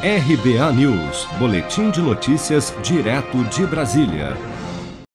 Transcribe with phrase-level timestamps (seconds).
[0.00, 4.36] RBA News, Boletim de Notícias, direto de Brasília.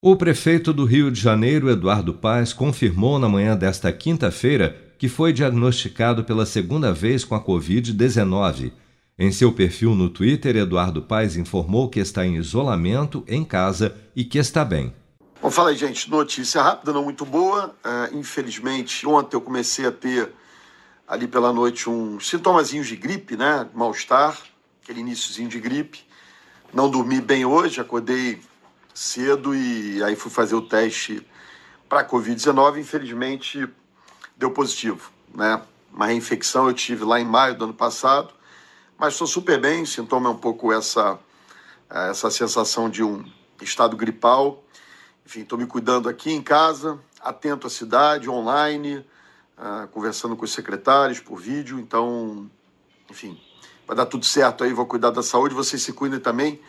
[0.01, 5.31] O prefeito do Rio de Janeiro, Eduardo Paes, confirmou na manhã desta quinta-feira que foi
[5.31, 8.73] diagnosticado pela segunda vez com a Covid-19.
[9.17, 14.25] Em seu perfil no Twitter, Eduardo Paes informou que está em isolamento em casa e
[14.25, 14.93] que está bem.
[15.41, 16.11] Bom, fala aí, gente.
[16.11, 17.73] Notícia rápida, não muito boa.
[17.85, 20.29] Uh, infelizmente, ontem eu comecei a ter
[21.07, 23.65] ali pela noite uns sintomazinhos de gripe, né?
[23.73, 24.37] Mal-estar
[24.83, 26.05] aquele iníciozinho de gripe.
[26.73, 28.41] Não dormi bem hoje, acordei
[28.93, 31.25] cedo e aí fui fazer o teste
[31.87, 32.79] para Covid-19.
[32.79, 33.67] Infelizmente,
[34.35, 35.61] deu positivo, né?
[35.91, 38.33] Uma reinfecção eu tive lá em maio do ano passado,
[38.97, 39.85] mas estou super bem.
[39.85, 41.17] Sintoma é um pouco essa,
[41.89, 43.23] essa sensação de um
[43.61, 44.63] estado gripal.
[45.25, 48.97] Enfim, estou me cuidando aqui em casa, atento à cidade, online,
[49.57, 51.79] uh, conversando com os secretários por vídeo.
[51.79, 52.49] Então,
[53.09, 53.37] enfim,
[53.87, 56.59] vai dar tudo certo aí, vou cuidar da saúde, vocês se cuidem também,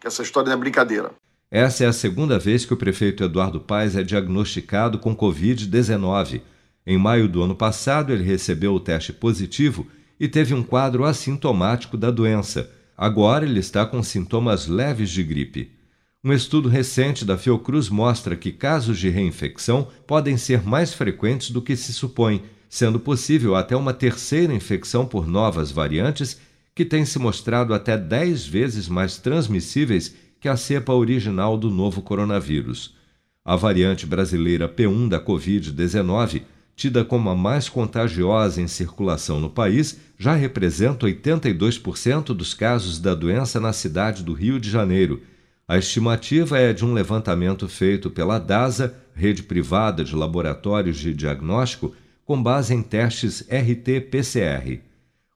[0.00, 1.12] que essa história não é brincadeira.
[1.50, 6.42] Essa é a segunda vez que o prefeito Eduardo Paes é diagnosticado com Covid-19.
[6.86, 9.86] Em maio do ano passado, ele recebeu o teste positivo
[10.20, 12.70] e teve um quadro assintomático da doença.
[12.96, 15.72] Agora ele está com sintomas leves de gripe.
[16.22, 21.62] Um estudo recente da Fiocruz mostra que casos de reinfecção podem ser mais frequentes do
[21.62, 26.38] que se supõe, sendo possível até uma terceira infecção por novas variantes
[26.74, 32.02] que têm se mostrado até 10 vezes mais transmissíveis que a cepa original do novo
[32.02, 32.94] coronavírus.
[33.44, 36.42] A variante brasileira P1 da Covid-19,
[36.76, 43.14] tida como a mais contagiosa em circulação no país, já representa 82% dos casos da
[43.14, 45.22] doença na cidade do Rio de Janeiro.
[45.66, 51.94] A estimativa é de um levantamento feito pela DASA, rede privada de laboratórios de diagnóstico,
[52.28, 54.80] com base em testes RT-PCR.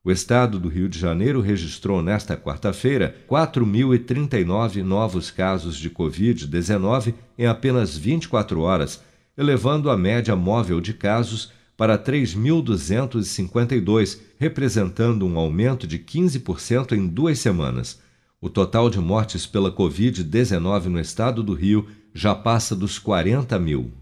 [0.05, 7.47] O estado do Rio de Janeiro registrou nesta quarta-feira 4.039 novos casos de Covid-19 em
[7.47, 9.01] apenas 24 horas,
[9.39, 17.39] elevando a média móvel de casos para 3.252, representando um aumento de 15% em duas
[17.39, 18.03] semanas.
[18.39, 24.02] O total de mortes pela Covid-19 no estado do Rio já passa dos 40 mil.